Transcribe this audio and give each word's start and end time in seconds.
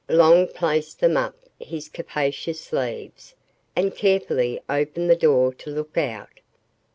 Long 0.09 0.47
placed 0.47 0.99
them 0.99 1.15
up 1.15 1.35
his 1.59 1.87
capacious 1.87 2.59
sleeves 2.59 3.35
and 3.75 3.95
carefully 3.95 4.59
opened 4.67 5.11
the 5.11 5.15
door 5.15 5.53
to 5.53 5.69
look 5.69 5.95
out. 5.95 6.39